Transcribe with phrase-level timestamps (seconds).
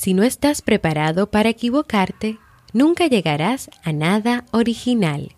[0.00, 2.38] Si no estás preparado para equivocarte,
[2.72, 5.32] nunca llegarás a nada original.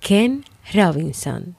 [0.00, 0.44] Ken
[0.74, 1.54] Robinson.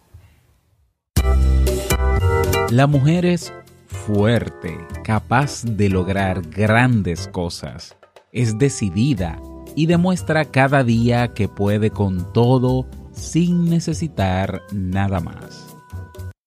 [2.69, 3.53] La mujer es
[3.87, 7.95] fuerte, capaz de lograr grandes cosas.
[8.33, 9.41] Es decidida
[9.73, 15.77] y demuestra cada día que puede con todo sin necesitar nada más.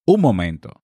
[0.05, 0.84] Un momento.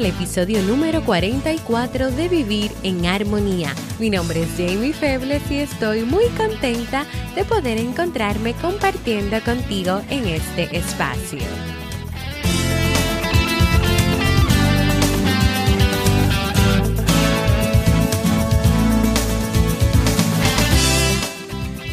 [0.00, 3.74] Al episodio número 44 de Vivir en Armonía.
[3.98, 10.26] Mi nombre es Jamie Febles y estoy muy contenta de poder encontrarme compartiendo contigo en
[10.26, 11.40] este espacio.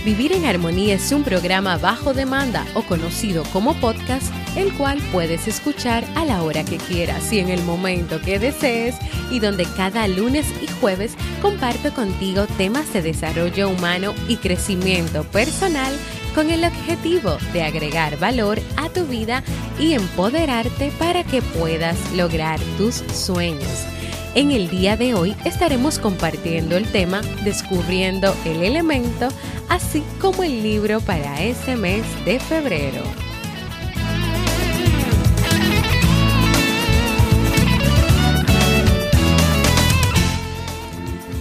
[0.05, 5.47] Vivir en Armonía es un programa bajo demanda o conocido como podcast, el cual puedes
[5.47, 8.95] escuchar a la hora que quieras y en el momento que desees
[9.29, 15.93] y donde cada lunes y jueves comparto contigo temas de desarrollo humano y crecimiento personal
[16.33, 19.43] con el objetivo de agregar valor a tu vida
[19.79, 23.85] y empoderarte para que puedas lograr tus sueños.
[24.33, 29.29] En el día de hoy estaremos compartiendo el tema Descubriendo el elemento,
[29.69, 33.26] así como el libro para este mes de febrero.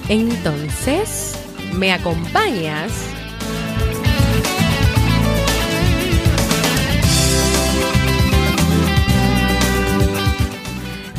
[0.09, 1.35] Entonces,
[1.75, 2.93] ¿me acompañas?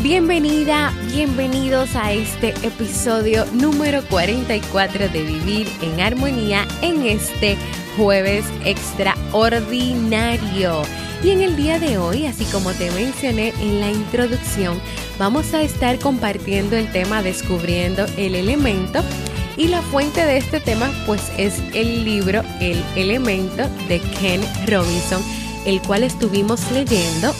[0.01, 7.57] Bienvenida, bienvenidos a este episodio número 44 de Vivir en Armonía en este
[7.97, 10.83] jueves extraordinario.
[11.23, 14.79] Y en el día de hoy, así como te mencioné en la introducción,
[15.17, 18.99] vamos a estar compartiendo el tema Descubriendo el elemento.
[19.57, 25.23] Y la fuente de este tema pues es el libro El elemento de Ken Robinson,
[25.65, 27.33] el cual estuvimos leyendo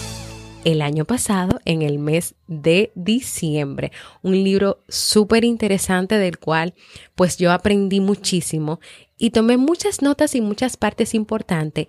[0.65, 3.91] el año pasado, en el mes de diciembre.
[4.23, 6.73] Un libro súper interesante del cual
[7.15, 8.79] pues yo aprendí muchísimo
[9.17, 11.87] y tomé muchas notas y muchas partes importantes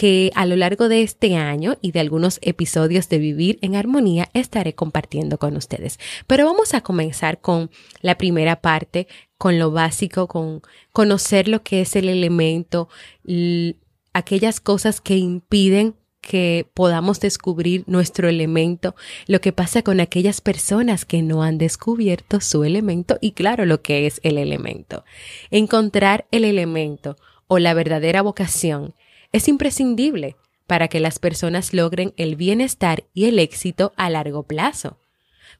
[0.00, 4.30] que a lo largo de este año y de algunos episodios de Vivir en Armonía
[4.32, 5.98] estaré compartiendo con ustedes.
[6.26, 10.62] Pero vamos a comenzar con la primera parte, con lo básico, con
[10.92, 12.88] conocer lo que es el elemento,
[14.14, 18.94] aquellas cosas que impiden que podamos descubrir nuestro elemento,
[19.26, 23.82] lo que pasa con aquellas personas que no han descubierto su elemento y claro lo
[23.82, 25.04] que es el elemento.
[25.50, 27.18] Encontrar el elemento
[27.48, 28.94] o la verdadera vocación
[29.32, 30.36] es imprescindible
[30.66, 34.98] para que las personas logren el bienestar y el éxito a largo plazo.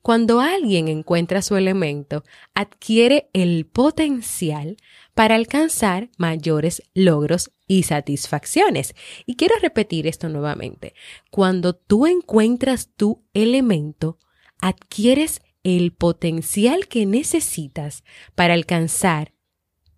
[0.03, 4.76] Cuando alguien encuentra su elemento, adquiere el potencial
[5.14, 8.94] para alcanzar mayores logros y satisfacciones.
[9.26, 10.94] Y quiero repetir esto nuevamente.
[11.31, 14.19] Cuando tú encuentras tu elemento,
[14.60, 18.02] adquieres el potencial que necesitas
[18.34, 19.32] para alcanzar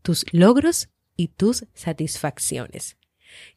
[0.03, 2.97] tus logros y tus satisfacciones.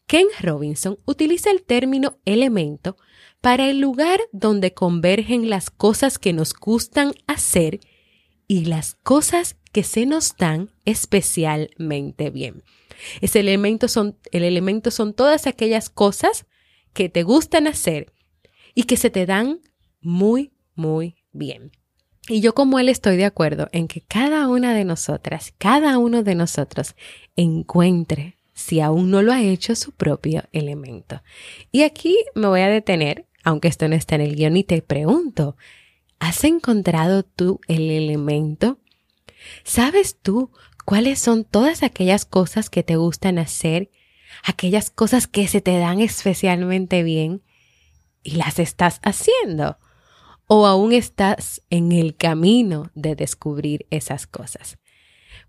[0.07, 2.97] Ken Robinson utiliza el término elemento
[3.41, 7.79] para el lugar donde convergen las cosas que nos gustan hacer
[8.47, 12.63] y las cosas que se nos dan especialmente bien.
[13.21, 16.45] Ese elemento son, el elemento son todas aquellas cosas
[16.93, 18.13] que te gustan hacer
[18.73, 19.59] y que se te dan
[20.01, 21.71] muy, muy bien.
[22.27, 26.23] Y yo como él estoy de acuerdo en que cada una de nosotras, cada uno
[26.23, 26.95] de nosotros
[27.35, 31.21] encuentre, si aún no lo ha hecho, su propio elemento.
[31.71, 34.81] Y aquí me voy a detener, aunque esto no está en el guion, y te
[34.81, 35.55] pregunto,
[36.17, 38.79] ¿has encontrado tú el elemento?
[39.63, 40.51] ¿Sabes tú
[40.85, 43.91] cuáles son todas aquellas cosas que te gustan hacer,
[44.43, 47.41] aquellas cosas que se te dan especialmente bien
[48.23, 49.77] y las estás haciendo.
[50.47, 54.77] O aún estás en el camino de descubrir esas cosas.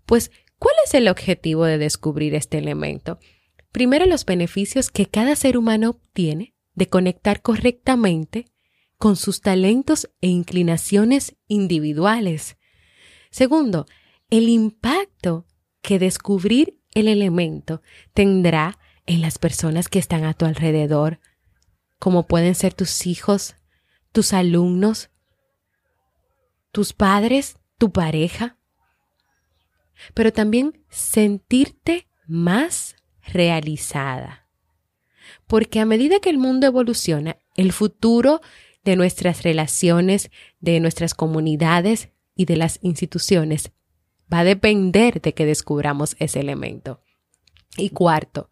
[0.07, 3.19] Pues, ¿cuál es el objetivo de descubrir este elemento?
[3.71, 8.45] Primero, los beneficios que cada ser humano obtiene de conectar correctamente
[8.97, 12.57] con sus talentos e inclinaciones individuales.
[13.29, 13.85] Segundo,
[14.29, 15.45] el impacto
[15.81, 17.81] que descubrir el elemento
[18.13, 21.19] tendrá en las personas que están a tu alrededor,
[21.99, 23.55] como pueden ser tus hijos,
[24.11, 25.09] tus alumnos,
[26.71, 28.56] tus padres, tu pareja,
[30.13, 34.47] pero también sentirte más realizada.
[35.47, 38.41] Porque a medida que el mundo evoluciona, el futuro
[38.83, 43.71] de nuestras relaciones, de nuestras comunidades y de las instituciones
[44.31, 47.01] va a depender de que descubramos ese elemento.
[47.77, 48.49] Y cuarto,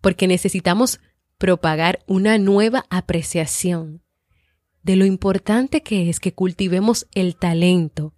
[0.00, 1.00] porque necesitamos
[1.38, 4.02] propagar una nueva apreciación
[4.82, 8.14] de lo importante que es que cultivemos el talento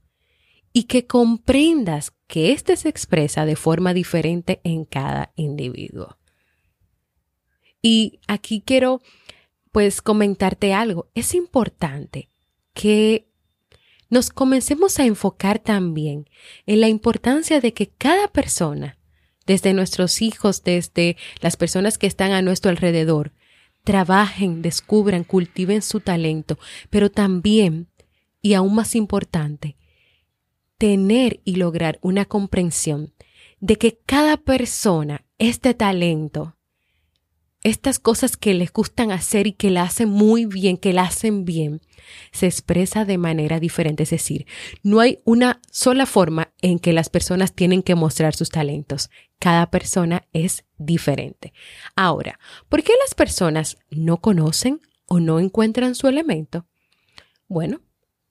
[0.73, 6.17] y que comprendas que éste se expresa de forma diferente en cada individuo.
[7.83, 9.03] Y aquí quiero
[9.73, 11.11] pues comentarte algo.
[11.15, 12.29] Es importante
[12.75, 13.27] que
[14.09, 16.29] nos comencemos a enfocar también
[16.67, 18.99] en la importancia de que cada persona,
[19.47, 23.33] desde nuestros hijos, desde las personas que están a nuestro alrededor,
[23.85, 26.59] trabajen, descubran, cultiven su talento,
[26.91, 27.89] pero también,
[28.41, 29.77] y aún más importante,
[30.83, 33.15] tener y lograr una comprensión
[33.61, 36.57] de que cada persona, este talento,
[37.63, 41.45] estas cosas que les gustan hacer y que la hacen muy bien, que la hacen
[41.45, 41.83] bien,
[42.33, 44.03] se expresa de manera diferente.
[44.03, 44.45] Es decir,
[44.83, 49.09] no hay una sola forma en que las personas tienen que mostrar sus talentos.
[49.39, 51.53] Cada persona es diferente.
[51.95, 56.67] Ahora, ¿por qué las personas no conocen o no encuentran su elemento?
[57.47, 57.83] Bueno,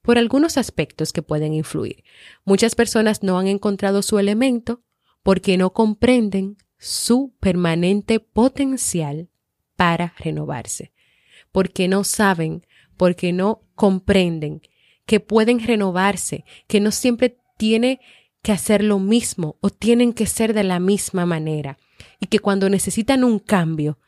[0.01, 2.03] por algunos aspectos que pueden influir.
[2.45, 4.81] Muchas personas no han encontrado su elemento
[5.23, 9.29] porque no comprenden su permanente potencial
[9.75, 10.93] para renovarse,
[11.51, 12.65] porque no saben,
[12.97, 14.61] porque no comprenden
[15.05, 17.99] que pueden renovarse, que no siempre tiene
[18.41, 21.77] que hacer lo mismo o tienen que ser de la misma manera
[22.19, 23.99] y que cuando necesitan un cambio,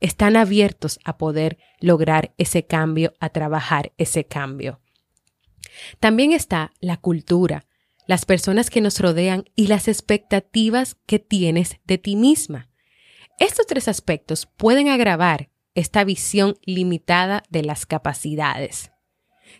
[0.00, 4.80] están abiertos a poder lograr ese cambio, a trabajar ese cambio.
[6.00, 7.66] También está la cultura,
[8.06, 12.68] las personas que nos rodean y las expectativas que tienes de ti misma.
[13.38, 18.90] Estos tres aspectos pueden agravar esta visión limitada de las capacidades.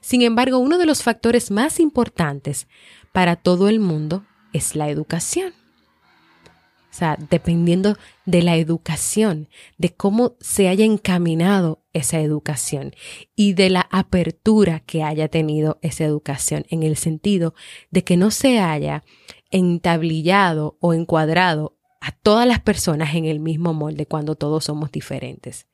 [0.01, 2.67] Sin embargo, uno de los factores más importantes
[3.13, 5.53] para todo el mundo es la educación.
[6.91, 12.95] O sea, dependiendo de la educación, de cómo se haya encaminado esa educación
[13.37, 17.55] y de la apertura que haya tenido esa educación, en el sentido
[17.91, 19.05] de que no se haya
[19.51, 25.67] entablillado o encuadrado a todas las personas en el mismo molde cuando todos somos diferentes.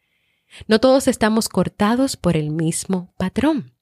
[0.68, 3.74] No todos estamos cortados por el mismo patrón.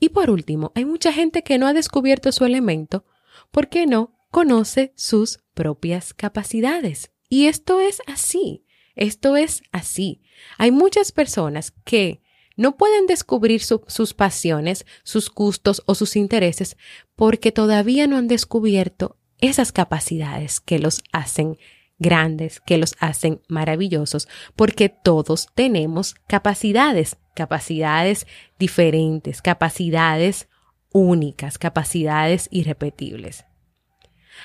[0.00, 3.04] Y por último, hay mucha gente que no ha descubierto su elemento
[3.50, 7.10] porque no conoce sus propias capacidades.
[7.28, 8.64] Y esto es así,
[8.98, 10.20] esto es así.
[10.58, 12.20] Hay muchas personas que
[12.56, 16.76] no pueden descubrir sus pasiones, sus gustos o sus intereses
[17.14, 21.56] porque todavía no han descubierto esas capacidades que los hacen
[21.98, 28.26] grandes, que los hacen maravillosos, porque todos tenemos capacidades, capacidades
[28.58, 30.48] diferentes, capacidades
[30.92, 33.44] únicas, capacidades irrepetibles.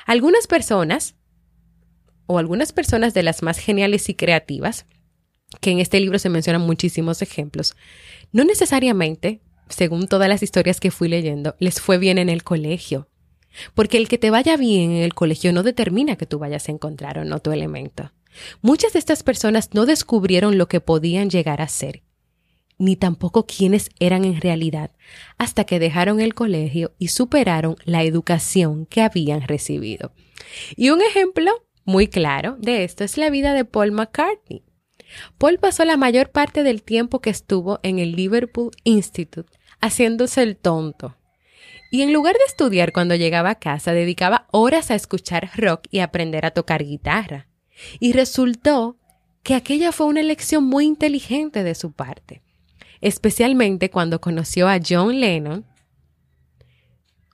[0.06, 1.16] Algunas personas,
[2.26, 4.86] o algunas personas de las más geniales y creativas,
[5.62, 7.76] que en este libro se mencionan muchísimos ejemplos,
[8.32, 13.08] no necesariamente, según todas las historias que fui leyendo, les fue bien en el colegio.
[13.76, 16.72] Porque el que te vaya bien en el colegio no determina que tú vayas a
[16.72, 18.12] encontrar o no tu elemento.
[18.62, 22.02] Muchas de estas personas no descubrieron lo que podían llegar a ser
[22.78, 24.92] ni tampoco quiénes eran en realidad,
[25.38, 30.12] hasta que dejaron el colegio y superaron la educación que habían recibido.
[30.76, 31.52] Y un ejemplo
[31.86, 34.64] muy claro de esto es la vida de Paul McCartney.
[35.38, 40.58] Paul pasó la mayor parte del tiempo que estuvo en el Liverpool Institute haciéndose el
[40.58, 41.18] tonto.
[41.92, 46.00] Y en lugar de estudiar cuando llegaba a casa, dedicaba horas a escuchar rock y
[46.00, 47.48] aprender a tocar guitarra.
[48.00, 48.98] Y resultó
[49.44, 52.42] que aquella fue una elección muy inteligente de su parte
[53.04, 55.66] especialmente cuando conoció a John Lennon,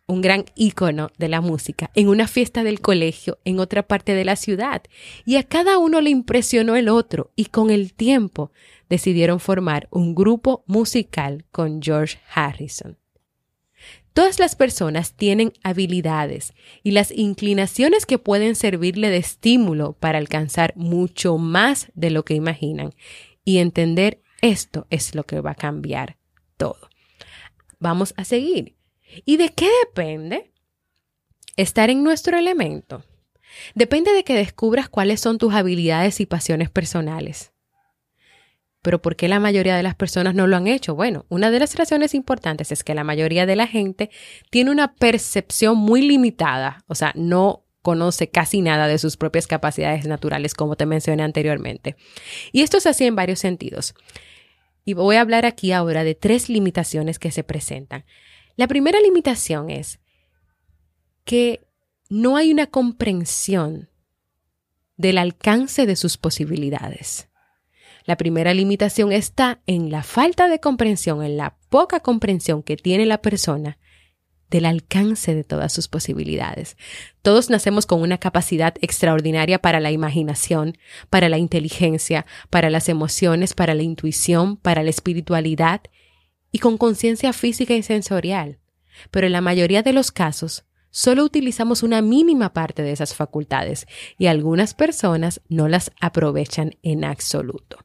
[0.09, 4.25] un gran ícono de la música, en una fiesta del colegio en otra parte de
[4.25, 4.81] la ciudad,
[5.23, 8.51] y a cada uno le impresionó el otro, y con el tiempo
[8.89, 12.97] decidieron formar un grupo musical con George Harrison.
[14.13, 20.73] Todas las personas tienen habilidades y las inclinaciones que pueden servirle de estímulo para alcanzar
[20.75, 22.93] mucho más de lo que imaginan.
[23.45, 26.17] Y entender esto es lo que va a cambiar
[26.57, 26.89] todo.
[27.79, 28.78] Vamos a seguir.
[29.25, 30.51] ¿Y de qué depende?
[31.55, 33.03] Estar en nuestro elemento.
[33.75, 37.51] Depende de que descubras cuáles son tus habilidades y pasiones personales.
[38.81, 40.95] Pero ¿por qué la mayoría de las personas no lo han hecho?
[40.95, 44.09] Bueno, una de las razones importantes es que la mayoría de la gente
[44.49, 50.05] tiene una percepción muy limitada, o sea, no conoce casi nada de sus propias capacidades
[50.05, 51.97] naturales, como te mencioné anteriormente.
[52.51, 53.95] Y esto es así en varios sentidos.
[54.85, 58.05] Y voy a hablar aquí ahora de tres limitaciones que se presentan.
[58.59, 60.01] La primera limitación es
[61.23, 61.65] que
[62.09, 63.87] no hay una comprensión
[64.97, 67.29] del alcance de sus posibilidades.
[68.03, 73.05] La primera limitación está en la falta de comprensión, en la poca comprensión que tiene
[73.05, 73.77] la persona
[74.49, 76.75] del alcance de todas sus posibilidades.
[77.21, 80.77] Todos nacemos con una capacidad extraordinaria para la imaginación,
[81.09, 85.79] para la inteligencia, para las emociones, para la intuición, para la espiritualidad
[86.51, 88.59] y con conciencia física y sensorial.
[89.11, 93.87] Pero en la mayoría de los casos, solo utilizamos una mínima parte de esas facultades
[94.17, 97.77] y algunas personas no las aprovechan en absoluto.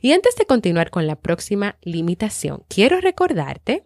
[0.00, 3.84] Y antes de continuar con la próxima limitación, quiero recordarte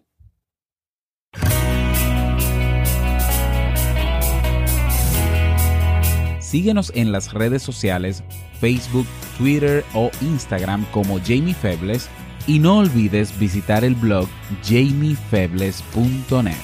[6.47, 8.23] Síguenos en las redes sociales,
[8.61, 9.05] Facebook,
[9.37, 12.09] Twitter o Instagram como Jamie Febles
[12.47, 14.27] y no olvides visitar el blog
[14.63, 16.55] jamiefebles.net.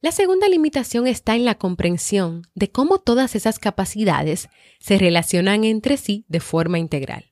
[0.00, 4.48] La segunda limitación está en la comprensión de cómo todas esas capacidades
[4.80, 7.31] se relacionan entre sí de forma integral.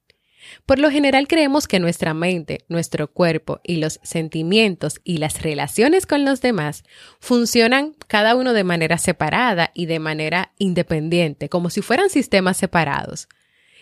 [0.66, 6.06] Por lo general creemos que nuestra mente, nuestro cuerpo y los sentimientos y las relaciones
[6.06, 6.84] con los demás
[7.20, 13.28] funcionan cada uno de manera separada y de manera independiente, como si fueran sistemas separados.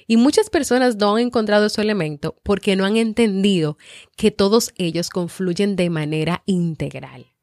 [0.06, 3.76] Y muchas personas no han encontrado su elemento porque no han entendido
[4.16, 7.34] que todos ellos confluyen de manera integral.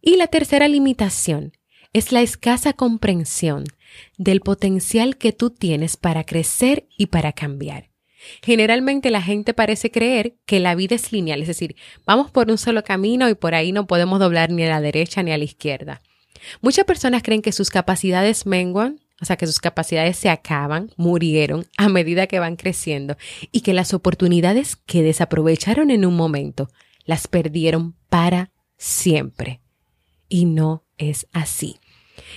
[0.00, 1.52] Y la tercera limitación
[1.92, 3.64] es la escasa comprensión
[4.16, 7.89] del potencial que tú tienes para crecer y para cambiar.
[8.42, 12.58] Generalmente la gente parece creer que la vida es lineal, es decir, vamos por un
[12.58, 15.44] solo camino y por ahí no podemos doblar ni a la derecha ni a la
[15.44, 16.00] izquierda.
[16.60, 21.66] Muchas personas creen que sus capacidades menguan, o sea, que sus capacidades se acaban, murieron
[21.76, 23.16] a medida que van creciendo
[23.52, 26.70] y que las oportunidades que desaprovecharon en un momento
[27.04, 29.60] las perdieron para siempre.
[30.28, 31.80] Y no es así.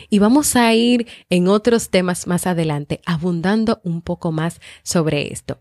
[0.09, 5.59] Y vamos a ir en otros temas más adelante, abundando un poco más sobre esto.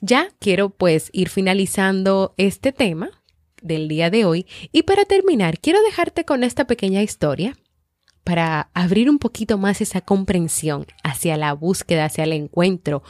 [0.00, 3.10] Ya quiero pues ir finalizando este tema
[3.62, 7.56] del día de hoy y para terminar quiero dejarte con esta pequeña historia
[8.26, 13.04] para abrir un poquito más esa comprensión hacia la búsqueda, hacia el encuentro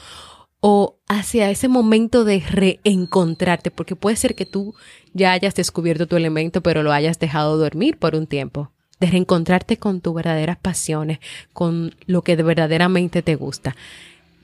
[0.61, 4.75] o hacia ese momento de reencontrarte, porque puede ser que tú
[5.14, 9.76] ya hayas descubierto tu elemento, pero lo hayas dejado dormir por un tiempo, de reencontrarte
[9.76, 11.18] con tus verdaderas pasiones,
[11.52, 13.76] con lo que verdaderamente te gusta.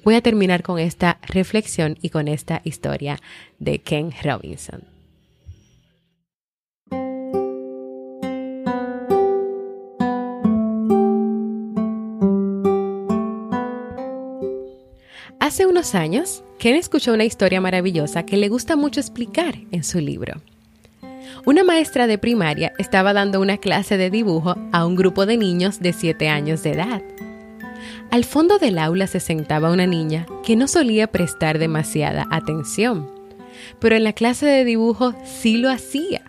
[0.04, 3.18] Voy a terminar con esta reflexión y con esta historia
[3.58, 4.82] de Ken Robinson.
[15.38, 19.98] Hace unos años, Ken escuchó una historia maravillosa que le gusta mucho explicar en su
[19.98, 20.40] libro.
[21.44, 25.80] Una maestra de primaria estaba dando una clase de dibujo a un grupo de niños
[25.80, 27.02] de 7 años de edad.
[28.12, 33.10] Al fondo del aula se sentaba una niña que no solía prestar demasiada atención,
[33.80, 36.22] pero en la clase de dibujo sí lo hacía.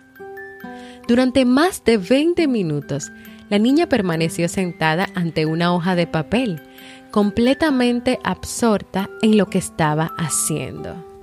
[1.06, 3.12] Durante más de 20 minutos,
[3.50, 6.60] la niña permaneció sentada ante una hoja de papel,
[7.12, 11.13] completamente absorta en lo que estaba haciendo.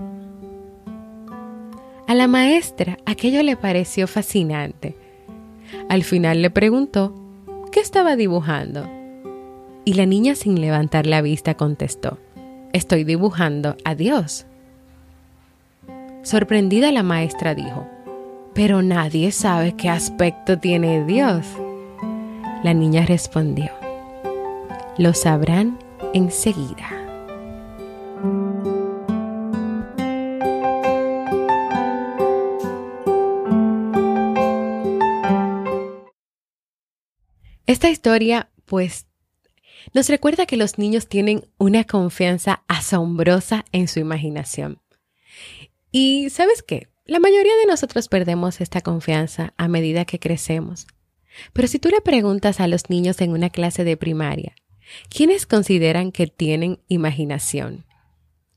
[2.11, 4.97] A la maestra aquello le pareció fascinante.
[5.87, 7.15] Al final le preguntó
[7.71, 8.85] qué estaba dibujando.
[9.85, 12.17] Y la niña sin levantar la vista contestó,
[12.73, 14.45] estoy dibujando a Dios.
[16.21, 17.87] Sorprendida la maestra dijo,
[18.53, 21.47] pero nadie sabe qué aspecto tiene Dios.
[22.61, 23.71] La niña respondió,
[24.97, 25.79] lo sabrán
[26.13, 27.00] enseguida.
[37.71, 39.07] Esta historia, pues,
[39.93, 44.81] nos recuerda que los niños tienen una confianza asombrosa en su imaginación.
[45.89, 46.89] Y sabes qué?
[47.05, 50.85] La mayoría de nosotros perdemos esta confianza a medida que crecemos.
[51.53, 54.53] Pero si tú le preguntas a los niños en una clase de primaria,
[55.07, 57.85] ¿quiénes consideran que tienen imaginación?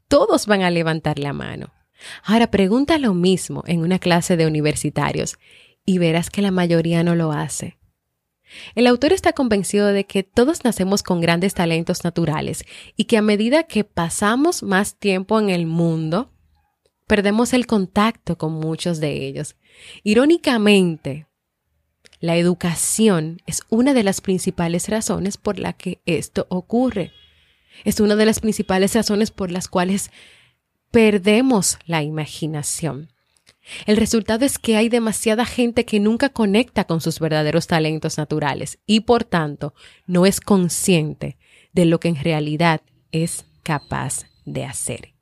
[0.09, 1.73] Todos van a levantar la mano.
[2.25, 5.39] Ahora pregunta lo mismo en una clase de universitarios
[5.87, 7.77] y verás que la mayoría no lo hace.
[8.75, 12.65] El autor está convencido de que todos nacemos con grandes talentos naturales
[12.97, 16.31] y que a medida que pasamos más tiempo en el mundo,
[17.07, 19.57] perdemos el contacto con muchos de ellos.
[20.03, 21.27] Irónicamente,
[22.21, 27.13] la educación es una de las principales razones por la que esto ocurre.
[27.85, 30.11] Es una de las principales razones por las cuales
[30.91, 33.14] perdemos la imaginación.
[33.87, 38.79] El resultado es que hay demasiada gente que nunca conecta con sus verdaderos talentos naturales
[38.87, 39.75] y por tanto
[40.07, 41.39] no es consciente
[41.73, 45.14] de lo que en realidad es capaz de hacer.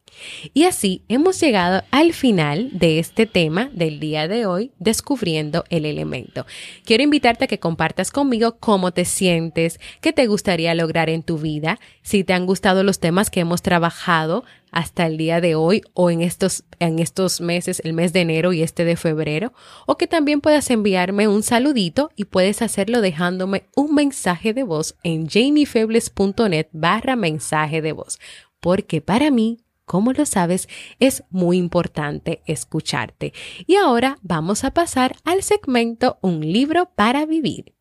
[0.55, 5.87] Y así hemos llegado al final de este tema del día de hoy, descubriendo el
[5.87, 6.47] elemento.
[6.85, 11.39] Quiero invitarte a que compartas conmigo cómo te sientes, qué te gustaría lograr en tu
[11.39, 15.83] vida, si te han gustado los temas que hemos trabajado hasta el día de hoy
[15.93, 19.53] o en estos, en estos meses, el mes de enero y este de febrero,
[19.87, 24.97] o que también puedas enviarme un saludito y puedes hacerlo dejándome un mensaje de voz
[25.03, 28.19] en jamiefebles.net barra mensaje de voz,
[28.61, 30.69] porque para mí como lo sabes,
[31.01, 33.33] es muy importante escucharte.
[33.67, 37.75] Y ahora vamos a pasar al segmento Un libro para vivir.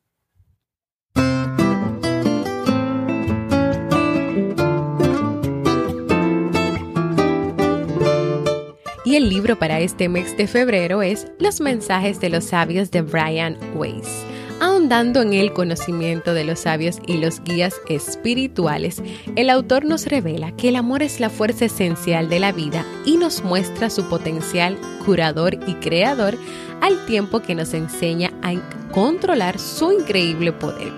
[9.04, 13.02] Y el libro para este mes de febrero es Los mensajes de los sabios de
[13.02, 14.26] Brian Weiss
[14.62, 19.02] ahondando en el conocimiento de los sabios y los guías espirituales,
[19.36, 23.18] el autor nos revela que el amor es la fuerza esencial de la vida y
[23.18, 26.38] nos muestra su potencial curador y creador
[26.80, 28.54] al tiempo que nos enseña a
[28.92, 30.94] controlar su increíble poder.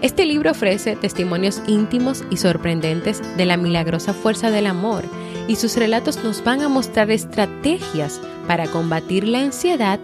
[0.00, 5.04] Este libro ofrece testimonios íntimos y sorprendentes de la milagrosa fuerza del amor
[5.46, 10.00] y sus relatos nos van a mostrar estrategias para combatir la ansiedad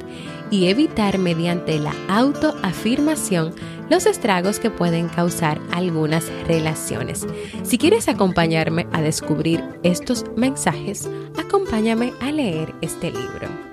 [0.51, 3.55] y evitar mediante la autoafirmación
[3.89, 7.27] los estragos que pueden causar algunas relaciones.
[7.65, 13.70] Si quieres acompañarme a descubrir estos mensajes, acompáñame a leer este libro.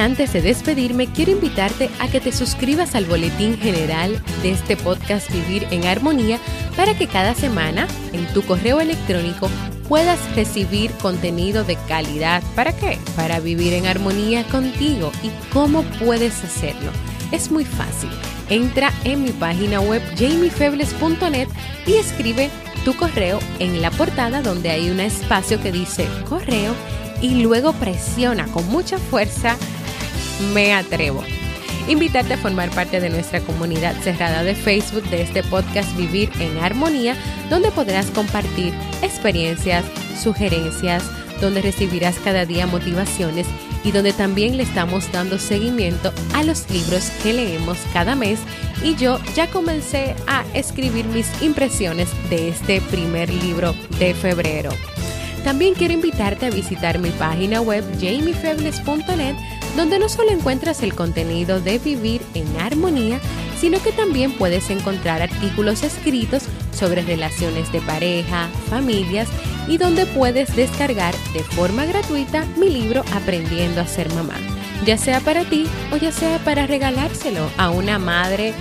[0.00, 5.30] Antes de despedirme, quiero invitarte a que te suscribas al boletín general de este podcast
[5.30, 6.38] Vivir en Armonía
[6.76, 9.48] para que cada semana en tu correo electrónico
[9.88, 12.42] puedas recibir contenido de calidad.
[12.54, 12.98] ¿Para qué?
[13.16, 15.12] Para vivir en armonía contigo.
[15.22, 16.90] ¿Y cómo puedes hacerlo?
[17.32, 18.10] Es muy fácil.
[18.48, 21.48] Entra en mi página web jamiefebles.net
[21.86, 22.50] y escribe
[22.84, 26.74] tu correo en la portada donde hay un espacio que dice correo
[27.20, 29.56] y luego presiona con mucha fuerza
[30.52, 31.22] me atrevo.
[31.88, 36.58] Invitarte a formar parte de nuestra comunidad cerrada de Facebook de este podcast Vivir en
[36.58, 37.16] Armonía,
[37.48, 39.84] donde podrás compartir experiencias,
[40.22, 41.02] sugerencias,
[41.40, 43.46] donde recibirás cada día motivaciones
[43.82, 48.38] y donde también le estamos dando seguimiento a los libros que leemos cada mes
[48.84, 54.70] y yo ya comencé a escribir mis impresiones de este primer libro de febrero.
[55.44, 59.34] También quiero invitarte a visitar mi página web jamiefebles.net
[59.76, 63.20] donde no solo encuentras el contenido de Vivir en Armonía,
[63.60, 69.28] sino que también puedes encontrar artículos escritos sobre relaciones de pareja, familias
[69.68, 74.36] y donde puedes descargar de forma gratuita mi libro Aprendiendo a ser mamá,
[74.86, 78.54] ya sea para ti o ya sea para regalárselo a una madre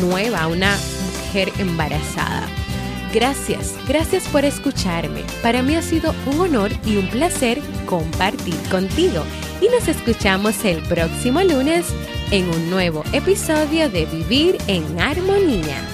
[0.00, 0.76] nueva, a una
[1.26, 2.46] mujer embarazada.
[3.14, 5.22] Gracias, gracias por escucharme.
[5.40, 9.22] Para mí ha sido un honor y un placer compartir contigo
[9.64, 11.86] y nos escuchamos el próximo lunes
[12.30, 15.93] en un nuevo episodio de Vivir en Armonía.